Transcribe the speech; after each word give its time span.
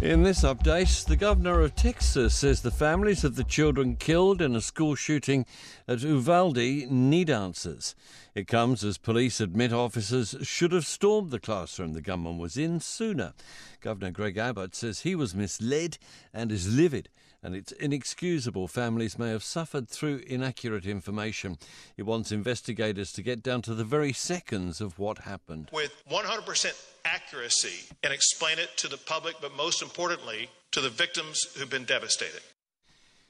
In 0.00 0.22
this 0.22 0.42
update, 0.42 1.06
the 1.06 1.16
governor 1.16 1.60
of 1.60 1.74
Texas 1.74 2.32
says 2.36 2.62
the 2.62 2.70
families 2.70 3.24
of 3.24 3.34
the 3.34 3.42
children 3.42 3.96
killed 3.96 4.40
in 4.40 4.54
a 4.54 4.60
school 4.60 4.94
shooting 4.94 5.44
at 5.88 6.02
Uvalde 6.02 6.86
need 6.88 7.28
answers. 7.28 7.96
It 8.32 8.46
comes 8.46 8.84
as 8.84 8.96
police 8.96 9.40
admit 9.40 9.72
officers 9.72 10.36
should 10.42 10.70
have 10.70 10.86
stormed 10.86 11.32
the 11.32 11.40
classroom 11.40 11.94
the 11.94 12.00
gunman 12.00 12.38
was 12.38 12.56
in 12.56 12.78
sooner. 12.78 13.32
Governor 13.80 14.12
Greg 14.12 14.36
Abbott 14.36 14.76
says 14.76 15.00
he 15.00 15.16
was 15.16 15.34
misled 15.34 15.98
and 16.32 16.52
is 16.52 16.72
livid 16.72 17.08
and 17.42 17.54
it's 17.54 17.72
inexcusable 17.72 18.68
families 18.68 19.18
may 19.18 19.30
have 19.30 19.44
suffered 19.44 19.88
through 19.88 20.22
inaccurate 20.26 20.86
information. 20.86 21.56
He 21.96 22.02
wants 22.02 22.32
investigators 22.32 23.12
to 23.12 23.22
get 23.22 23.42
down 23.42 23.62
to 23.62 23.74
the 23.74 23.84
very 23.84 24.12
seconds 24.12 24.80
of 24.80 24.98
what 24.98 25.18
happened. 25.18 25.70
With 25.72 26.02
100% 26.10 26.97
accuracy 27.08 27.88
and 28.02 28.12
explain 28.12 28.58
it 28.58 28.76
to 28.76 28.88
the 28.88 28.96
public, 28.96 29.36
but 29.40 29.56
most 29.56 29.82
importantly, 29.82 30.48
to 30.72 30.80
the 30.80 30.90
victims 30.90 31.44
who've 31.56 31.70
been 31.70 31.84
devastated. 31.84 32.42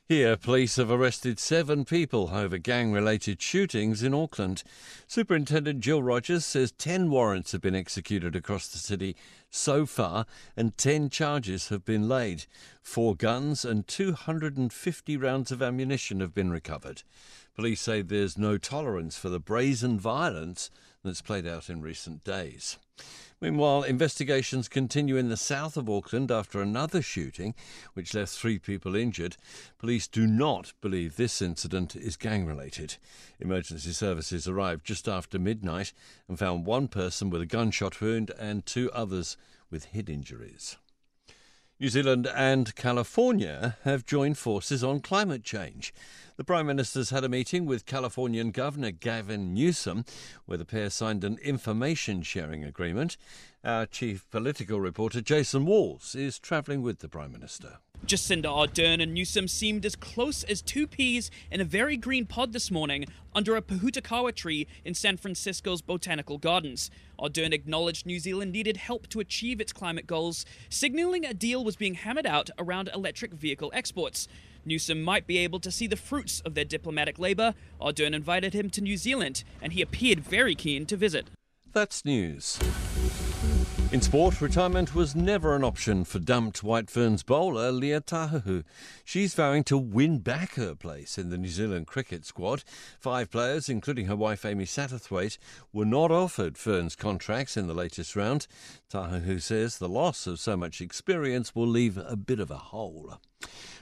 Here, 0.09 0.39
police 0.39 0.77
have 0.77 0.91
arrested 0.91 1.39
seven 1.39 1.85
people 1.85 2.31
over 2.33 2.57
gang 2.57 2.93
related 2.93 3.43
shootings 3.43 4.03
in 4.03 4.15
Auckland. 4.15 4.63
Superintendent 5.07 5.81
Jill 5.81 6.03
Rogers 6.03 6.47
says 6.47 6.73
10 6.73 7.11
warrants 7.11 7.53
have 7.53 7.61
been 7.61 7.75
executed 7.75 8.35
across 8.35 8.69
the 8.69 8.79
city 8.79 9.17
so 9.51 9.85
far 9.85 10.25
and 10.57 10.79
10 10.79 11.11
charges 11.11 11.69
have 11.69 11.85
been 11.85 12.09
laid. 12.09 12.47
Four 12.83 13.17
guns 13.17 13.67
and 13.67 13.87
250 13.87 15.17
rounds 15.19 15.53
of 15.53 15.61
ammunition 15.61 16.21
have 16.21 16.33
been 16.33 16.51
recovered. 16.51 17.03
Police 17.55 17.83
say 17.83 18.01
there's 18.01 18.39
no 18.39 18.57
tolerance 18.57 19.19
for 19.19 19.29
the 19.29 19.41
brazen 19.41 20.01
violence 20.01 20.71
that's 21.09 21.23
played 21.23 21.47
out 21.47 21.69
in 21.69 21.83
recent 21.83 22.23
days. 22.23 22.77
Meanwhile, 23.41 23.85
investigations 23.85 24.69
continue 24.69 25.17
in 25.17 25.29
the 25.29 25.37
south 25.37 25.77
of 25.77 25.89
Auckland 25.89 26.31
after 26.31 26.61
another 26.61 27.01
shooting, 27.01 27.55
which 27.95 28.15
left 28.15 28.33
three 28.33 28.59
people 28.59 28.97
injured. 28.97 29.37
Police 29.79 30.09
do 30.09 30.27
not 30.27 30.73
believe 30.81 31.17
this 31.17 31.41
incident 31.41 31.95
is 31.95 32.17
gang 32.17 32.47
related. 32.47 32.97
Emergency 33.39 33.93
services 33.93 34.49
arrived 34.49 34.85
just 34.85 35.09
after 35.09 35.39
midnight 35.39 35.93
and 36.29 36.39
found 36.39 36.67
one 36.67 36.89
person 36.89 37.31
with 37.31 37.41
a 37.41 37.47
gunshot 37.47 38.01
wound 38.01 38.33
and 38.39 38.67
two 38.67 38.91
others 38.93 39.37
with 39.71 39.87
head 39.87 40.11
injuries. 40.11 40.77
New 41.81 41.89
Zealand 41.89 42.29
and 42.35 42.75
California 42.75 43.77
have 43.85 44.05
joined 44.05 44.37
forces 44.37 44.83
on 44.83 44.99
climate 44.99 45.45
change. 45.45 45.95
The 46.37 46.43
Prime 46.43 46.67
Minister's 46.67 47.11
had 47.11 47.23
a 47.23 47.29
meeting 47.29 47.67
with 47.67 47.87
Californian 47.87 48.51
Governor 48.51 48.91
Gavin 48.91 49.55
Newsom, 49.55 50.05
where 50.45 50.59
the 50.59 50.65
pair 50.65 50.91
signed 50.91 51.23
an 51.23 51.39
information 51.39 52.23
sharing 52.23 52.65
agreement. 52.65 53.17
Our 53.63 53.87
chief 53.87 54.29
political 54.29 54.81
reporter, 54.81 55.21
Jason 55.21 55.67
Walls, 55.67 56.17
is 56.17 56.41
travelling 56.41 56.83
with 56.83 56.99
the 56.99 57.09
Prime 57.09 57.31
Minister. 57.31 57.79
Jacinda 58.07 58.47
Ardern 58.47 59.03
and 59.03 59.13
Newsom 59.13 59.49
seemed 59.49 59.85
as 59.85 59.95
close 59.95 60.43
as 60.45 60.63
two 60.63 60.87
peas 60.87 61.31
in 61.51 61.61
a 61.61 61.65
very 61.65 61.97
green 61.97 62.25
pod 62.25 62.53
this 62.53 62.71
morning 62.71 63.05
under 63.35 63.55
a 63.55 63.63
Pohutukawa 63.63 64.35
tree 64.35 64.67
in 64.85 64.95
San 64.95 65.17
Francisco's 65.17 65.83
Botanical 65.83 66.39
Gardens. 66.39 66.91
Ardern 67.19 67.53
acknowledged 67.53 68.07
New 68.07 68.19
Zealand 68.19 68.53
needed 68.53 68.79
help 68.79 69.09
to 69.09 69.21
achieve 69.21 69.61
its 69.61 69.73
climate 69.73 70.07
goals, 70.07 70.47
signaling 70.71 71.27
a 71.27 71.35
deal 71.35 71.63
was 71.65 71.77
being 71.77 71.95
hammered 71.95 72.27
out 72.27 72.49
around 72.59 72.89
electric 72.95 73.35
vehicle 73.35 73.71
exports. 73.75 74.27
Newsom 74.65 75.03
might 75.03 75.27
be 75.27 75.39
able 75.39 75.61
to 75.61 75.71
see 75.71 75.87
the 75.87 75.97
fruits 75.97 76.41
of 76.41 76.55
their 76.55 76.65
diplomatic 76.65 77.19
labour. 77.19 77.55
Ardern 77.81 78.15
invited 78.15 78.55
him 78.55 78.71
to 78.71 78.81
New 78.81 78.97
Zealand, 78.97 79.45
and 79.61 79.73
he 79.73 79.83
appeared 79.83 80.21
very 80.21 80.55
keen 80.55 80.87
to 80.87 80.97
visit. 80.97 81.27
That's 81.73 82.05
news. 82.05 82.59
In 83.91 84.03
sport, 84.03 84.43
retirement 84.43 84.95
was 84.95 85.17
never 85.17 85.57
an 85.57 85.65
option 85.65 86.05
for 86.05 86.19
dumped 86.19 86.63
White 86.63 86.91
Ferns 86.91 87.23
bowler 87.23 87.73
Lea 87.73 88.01
Tahuhu. 88.01 88.63
She's 89.03 89.33
vowing 89.33 89.65
to 89.65 89.79
win 89.79 90.19
back 90.19 90.57
her 90.57 90.75
place 90.75 91.17
in 91.17 91.31
the 91.31 91.39
New 91.39 91.49
Zealand 91.49 91.87
cricket 91.87 92.27
squad. 92.27 92.65
Five 93.01 93.31
players, 93.31 93.71
including 93.71 94.05
her 94.05 94.15
wife 94.15 94.45
Amy 94.45 94.67
Satterthwaite, 94.67 95.39
were 95.73 95.87
not 95.87 96.11
offered 96.11 96.59
Ferns 96.59 96.97
contracts 96.97 97.57
in 97.57 97.67
the 97.67 97.73
latest 97.73 98.15
round. 98.15 98.47
Tahuhu 98.93 99.41
says 99.41 99.79
the 99.79 99.89
loss 99.89 100.27
of 100.27 100.39
so 100.39 100.55
much 100.55 100.83
experience 100.83 101.55
will 101.55 101.67
leave 101.67 101.97
a 101.97 102.15
bit 102.15 102.41
of 102.41 102.51
a 102.51 102.59
hole. 102.59 103.19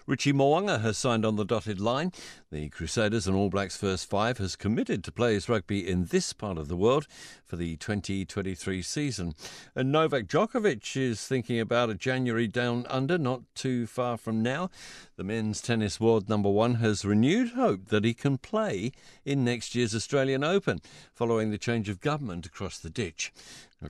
Richie 0.06 0.32
Mo'unga 0.32 0.82
has 0.82 0.96
signed 0.96 1.24
on 1.24 1.34
the 1.34 1.44
dotted 1.44 1.80
line. 1.80 2.12
The 2.52 2.68
Crusaders 2.68 3.26
and 3.26 3.36
All 3.36 3.50
Blacks 3.50 3.76
first 3.76 4.08
five 4.08 4.38
has 4.38 4.54
committed 4.54 5.02
to 5.02 5.10
play 5.10 5.34
his 5.34 5.48
rugby 5.48 5.84
in 5.86 6.04
this 6.04 6.32
part 6.32 6.58
of 6.58 6.68
the 6.68 6.76
world 6.76 7.08
for 7.44 7.56
the 7.56 7.76
2023 7.78 8.82
season. 8.82 9.34
And 9.74 9.90
Novak 9.90 10.28
Djokovic 10.28 10.96
is 10.96 11.26
thinking 11.26 11.58
about 11.58 11.90
a 11.90 11.96
January 11.96 12.46
down 12.46 12.86
under, 12.88 13.18
not 13.18 13.42
too 13.56 13.88
far 13.88 14.16
from 14.16 14.44
now. 14.44 14.70
The 15.16 15.24
men's 15.24 15.60
tennis 15.60 15.98
world 15.98 16.28
number 16.28 16.50
one 16.50 16.76
has 16.76 17.04
renewed 17.04 17.54
hope 17.54 17.86
that 17.88 18.04
he 18.04 18.14
can 18.14 18.38
play 18.38 18.92
in 19.24 19.44
next 19.44 19.74
year's 19.74 19.92
Australian 19.92 20.44
Open 20.44 20.80
following 21.14 21.50
the 21.50 21.58
change 21.58 21.88
of 21.88 22.00
government 22.00 22.46
across 22.46 22.78
the 22.78 22.90
ditch. 22.90 23.32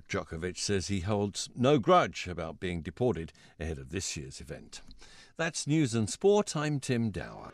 Djokovic 0.08 0.56
says 0.56 0.88
he 0.88 1.00
holds 1.00 1.50
no 1.54 1.78
grudge 1.78 2.26
about 2.26 2.58
being 2.58 2.80
deported 2.80 3.34
ahead 3.60 3.76
of 3.76 3.90
this 3.90 4.16
year's 4.16 4.40
event. 4.40 4.80
That's 5.38 5.66
news 5.66 5.94
and 5.94 6.08
sport. 6.08 6.56
I'm 6.56 6.80
Tim 6.80 7.10
Dower. 7.10 7.50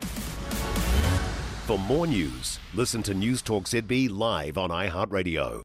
For 1.67 1.77
more 1.77 2.07
news, 2.07 2.57
listen 2.73 3.03
to 3.03 3.13
News 3.13 3.41
Talk 3.41 3.65
ZB 3.65 4.09
live 4.09 4.57
on 4.57 4.69
iHeartRadio. 4.69 5.61